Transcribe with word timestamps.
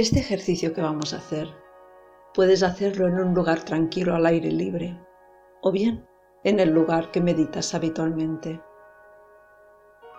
Este 0.00 0.20
ejercicio 0.20 0.72
que 0.72 0.80
vamos 0.80 1.12
a 1.12 1.18
hacer, 1.18 1.46
puedes 2.32 2.62
hacerlo 2.62 3.06
en 3.06 3.20
un 3.20 3.34
lugar 3.34 3.64
tranquilo 3.64 4.14
al 4.14 4.24
aire 4.24 4.50
libre 4.50 4.98
o 5.60 5.70
bien 5.70 6.08
en 6.42 6.58
el 6.58 6.70
lugar 6.70 7.10
que 7.10 7.20
meditas 7.20 7.74
habitualmente. 7.74 8.62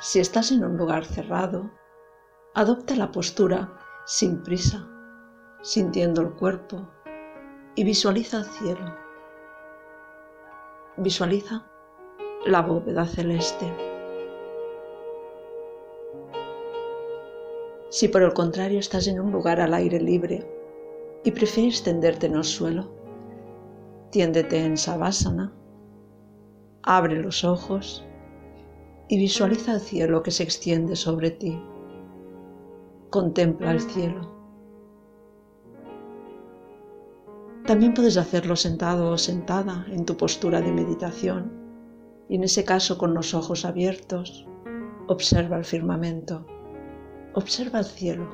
Si 0.00 0.18
estás 0.18 0.50
en 0.50 0.64
un 0.64 0.76
lugar 0.76 1.04
cerrado, 1.04 1.70
adopta 2.56 2.96
la 2.96 3.12
postura 3.12 3.72
sin 4.04 4.42
prisa, 4.42 4.84
sintiendo 5.62 6.22
el 6.22 6.34
cuerpo 6.34 6.90
y 7.76 7.84
visualiza 7.84 8.38
el 8.38 8.46
cielo. 8.46 8.96
Visualiza 10.96 11.64
la 12.46 12.62
bóveda 12.62 13.06
celeste. 13.06 13.87
Si 17.90 18.08
por 18.08 18.22
el 18.22 18.34
contrario 18.34 18.78
estás 18.78 19.06
en 19.06 19.18
un 19.18 19.32
lugar 19.32 19.60
al 19.60 19.72
aire 19.72 20.00
libre 20.00 20.46
y 21.24 21.30
prefieres 21.30 21.82
tenderte 21.82 22.26
en 22.26 22.34
el 22.34 22.44
suelo, 22.44 22.90
tiéndete 24.10 24.64
en 24.64 24.76
Savasana, 24.76 25.52
abre 26.82 27.16
los 27.16 27.44
ojos 27.44 28.04
y 29.08 29.18
visualiza 29.18 29.74
el 29.74 29.80
cielo 29.80 30.22
que 30.22 30.30
se 30.30 30.42
extiende 30.42 30.96
sobre 30.96 31.30
ti. 31.30 31.58
Contempla 33.08 33.72
el 33.72 33.80
cielo. 33.80 34.36
También 37.66 37.94
puedes 37.94 38.16
hacerlo 38.16 38.56
sentado 38.56 39.10
o 39.10 39.18
sentada 39.18 39.86
en 39.90 40.04
tu 40.04 40.16
postura 40.16 40.60
de 40.60 40.72
meditación 40.72 41.52
y 42.28 42.36
en 42.36 42.44
ese 42.44 42.64
caso 42.64 42.98
con 42.98 43.14
los 43.14 43.32
ojos 43.32 43.64
abiertos, 43.64 44.46
observa 45.06 45.56
el 45.56 45.64
firmamento, 45.64 46.46
observa 47.38 47.78
el 47.78 47.84
cielo. 47.84 48.26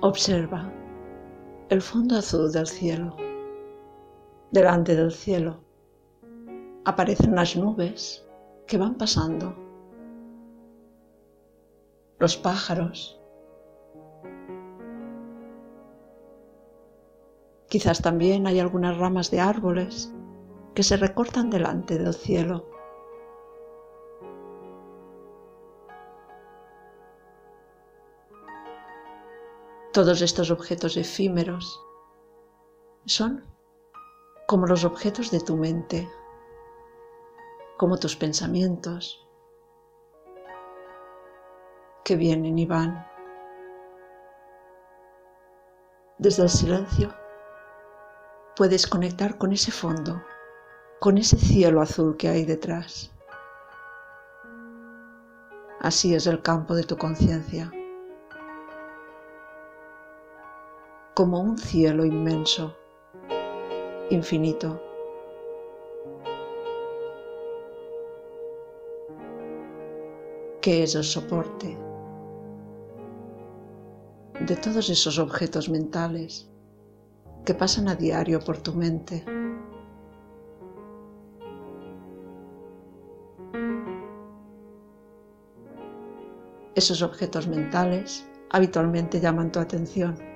Observa 0.00 0.70
el 1.68 1.80
fondo 1.80 2.16
azul 2.16 2.50
del 2.50 2.66
cielo. 2.66 3.16
Delante 4.50 4.96
del 4.96 5.12
cielo 5.12 5.60
aparecen 6.84 7.36
las 7.36 7.56
nubes 7.56 8.26
que 8.66 8.78
van 8.78 8.96
pasando, 8.96 9.54
los 12.18 12.36
pájaros. 12.36 13.23
Quizás 17.74 18.00
también 18.00 18.46
hay 18.46 18.60
algunas 18.60 18.96
ramas 18.98 19.32
de 19.32 19.40
árboles 19.40 20.14
que 20.76 20.84
se 20.84 20.96
recortan 20.96 21.50
delante 21.50 21.98
del 21.98 22.14
cielo. 22.14 22.70
Todos 29.92 30.22
estos 30.22 30.52
objetos 30.52 30.96
efímeros 30.96 31.84
son 33.06 33.44
como 34.46 34.68
los 34.68 34.84
objetos 34.84 35.32
de 35.32 35.40
tu 35.40 35.56
mente, 35.56 36.08
como 37.76 37.98
tus 37.98 38.14
pensamientos 38.14 39.26
que 42.04 42.14
vienen 42.14 42.56
y 42.56 42.66
van. 42.66 43.04
Desde 46.18 46.44
el 46.44 46.48
silencio 46.48 47.23
puedes 48.56 48.86
conectar 48.86 49.38
con 49.38 49.52
ese 49.52 49.70
fondo, 49.70 50.22
con 51.00 51.18
ese 51.18 51.36
cielo 51.36 51.80
azul 51.80 52.16
que 52.16 52.28
hay 52.28 52.44
detrás. 52.44 53.10
Así 55.80 56.14
es 56.14 56.26
el 56.26 56.40
campo 56.40 56.74
de 56.74 56.84
tu 56.84 56.96
conciencia. 56.96 57.70
como 61.14 61.40
un 61.40 61.56
cielo 61.56 62.04
inmenso, 62.04 62.76
infinito. 64.10 64.80
que 70.60 70.82
es 70.82 70.94
el 70.94 71.04
soporte 71.04 71.76
de 74.40 74.56
todos 74.56 74.88
esos 74.88 75.18
objetos 75.18 75.68
mentales 75.68 76.50
que 77.44 77.54
pasan 77.54 77.88
a 77.88 77.94
diario 77.94 78.40
por 78.40 78.58
tu 78.58 78.72
mente. 78.74 79.24
Esos 86.74 87.02
objetos 87.02 87.46
mentales 87.46 88.28
habitualmente 88.50 89.20
llaman 89.20 89.52
tu 89.52 89.60
atención 89.60 90.34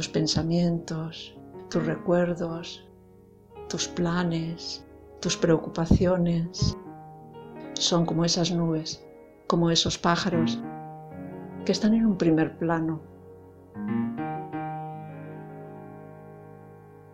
tus 0.00 0.08
pensamientos, 0.08 1.36
tus 1.68 1.84
recuerdos, 1.84 2.88
tus 3.68 3.86
planes, 3.86 4.82
tus 5.20 5.36
preocupaciones. 5.36 6.74
Son 7.74 8.06
como 8.06 8.24
esas 8.24 8.50
nubes, 8.50 9.04
como 9.46 9.70
esos 9.70 9.98
pájaros 9.98 10.58
que 11.66 11.72
están 11.72 11.92
en 11.92 12.06
un 12.06 12.16
primer 12.16 12.56
plano. 12.56 13.02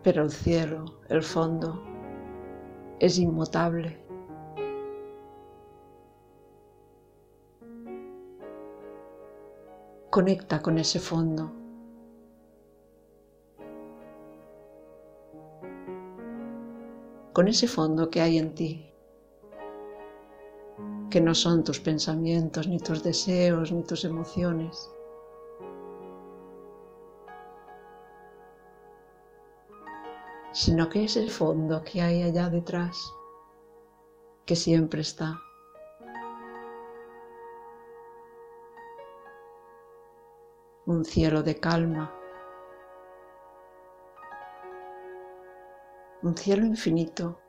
Pero 0.07 0.23
el 0.23 0.31
cielo, 0.31 0.85
el 1.09 1.21
fondo, 1.21 1.83
es 2.97 3.19
inmutable. 3.19 3.97
Conecta 10.09 10.61
con 10.61 10.77
ese 10.77 10.99
fondo. 11.01 11.51
con 17.33 17.47
ese 17.49 17.67
fondo 17.67 18.09
que 18.09 18.21
hay 18.21 18.39
en 18.39 18.55
ti, 18.55 18.89
que 21.11 21.21
no 21.21 21.35
son 21.35 21.63
tus 21.63 21.79
pensamientos, 21.79 22.67
ni 22.67 22.79
tus 22.79 23.03
deseos, 23.03 23.71
ni 23.71 23.83
tus 23.83 24.05
emociones. 24.05 24.89
Sino 30.57 30.89
que 30.89 31.03
es 31.03 31.15
el 31.17 31.29
fondo 31.29 31.83
que 31.83 32.01
hay 32.01 32.23
allá 32.23 32.49
detrás, 32.49 33.13
que 34.43 34.55
siempre 34.55 35.01
está. 35.01 35.39
Un 40.87 41.05
cielo 41.05 41.43
de 41.43 41.59
calma, 41.59 42.11
un 46.23 46.35
cielo 46.35 46.65
infinito, 46.65 47.39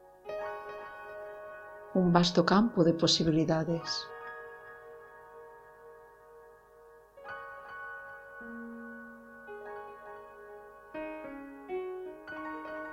un 1.94 2.12
vasto 2.12 2.44
campo 2.44 2.84
de 2.84 2.92
posibilidades. 2.92 4.06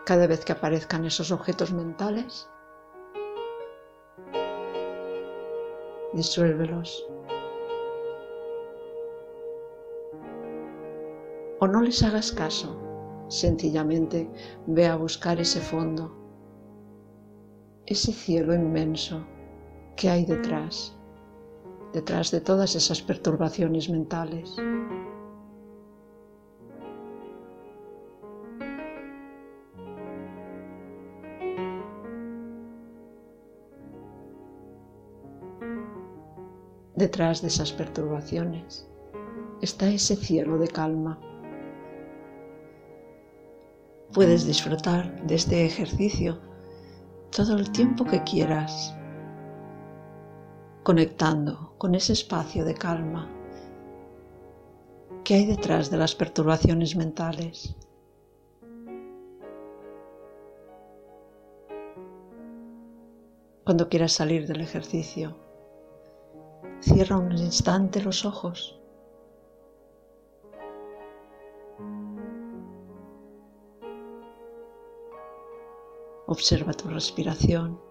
Cada 0.05 0.27
vez 0.27 0.45
que 0.45 0.51
aparezcan 0.51 1.03
esos 1.05 1.31
objetos 1.31 1.73
mentales, 1.73 2.47
disuélvelos. 6.13 7.05
O 11.59 11.67
no 11.67 11.81
les 11.81 12.03
hagas 12.03 12.31
caso. 12.31 12.81
Sencillamente 13.27 14.29
ve 14.67 14.85
a 14.85 14.95
buscar 14.95 15.39
ese 15.39 15.59
fondo, 15.59 16.15
ese 17.87 18.13
cielo 18.13 18.53
inmenso 18.53 19.25
que 19.95 20.11
hay 20.11 20.25
detrás, 20.25 20.95
detrás 21.91 22.29
de 22.29 22.41
todas 22.41 22.75
esas 22.75 23.01
perturbaciones 23.01 23.89
mentales. 23.89 24.55
Detrás 36.95 37.41
de 37.41 37.49
esas 37.49 37.73
perturbaciones 37.73 38.87
está 39.61 39.89
ese 39.89 40.15
cielo 40.15 40.57
de 40.57 40.69
calma. 40.69 41.19
Puedes 44.13 44.45
disfrutar 44.45 45.21
de 45.25 45.35
este 45.35 45.65
ejercicio 45.65 46.39
todo 47.35 47.57
el 47.57 47.69
tiempo 47.71 48.05
que 48.05 48.23
quieras, 48.23 48.95
conectando 50.83 51.73
con 51.77 51.95
ese 51.95 52.13
espacio 52.13 52.63
de 52.63 52.75
calma 52.75 53.29
que 55.25 55.33
hay 55.33 55.45
detrás 55.45 55.89
de 55.89 55.97
las 55.97 56.15
perturbaciones 56.15 56.95
mentales. 56.95 57.75
Cuando 63.65 63.89
quieras 63.89 64.13
salir 64.13 64.47
del 64.47 64.61
ejercicio, 64.61 65.44
cierra 66.85 67.17
un 67.17 67.35
instante 67.35 67.99
los 67.99 68.25
ojos. 68.25 68.79
Observa 76.27 76.73
tu 76.73 76.87
respiración. 76.89 77.81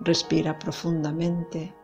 Respira 0.00 0.58
profundamente. 0.58 1.74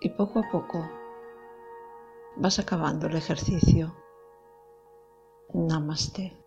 Y 0.00 0.10
poco 0.10 0.40
a 0.40 0.50
poco 0.50 0.78
vas 2.36 2.58
acabando 2.58 3.06
el 3.06 3.16
ejercicio. 3.16 3.96
Namaste. 5.54 6.41